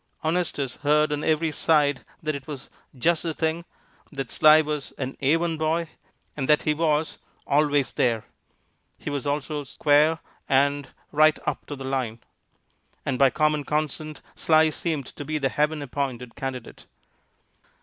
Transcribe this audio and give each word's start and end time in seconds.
Honestus 0.23 0.77
heard 0.77 1.13
on 1.13 1.23
every 1.23 1.51
side 1.51 2.03
that 2.23 2.33
it 2.33 2.47
was 2.47 2.71
"just 2.97 3.21
the 3.21 3.35
thing;" 3.35 3.65
that 4.11 4.31
Sly 4.31 4.59
was 4.61 4.93
"an 4.93 5.15
A1 5.21 5.59
boy," 5.59 5.89
and 6.35 6.49
that 6.49 6.63
he 6.63 6.73
was 6.73 7.19
"always 7.45 7.91
there;" 7.93 8.25
he 8.97 9.11
was 9.11 9.27
also 9.27 9.63
"square," 9.63 10.17
and 10.49 10.87
"right 11.11 11.37
up 11.45 11.67
to 11.67 11.75
the 11.75 11.83
line;" 11.85 12.17
and 13.05 13.19
by 13.19 13.29
common 13.29 13.63
consent 13.63 14.21
Sly 14.35 14.71
seemed 14.71 15.05
to 15.05 15.23
be 15.23 15.37
the 15.37 15.49
Heaven 15.49 15.83
appointed 15.83 16.33
candidate. 16.35 16.87